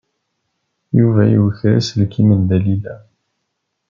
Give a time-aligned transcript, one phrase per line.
[0.99, 2.95] Yuba yuker aselkim n Dalila.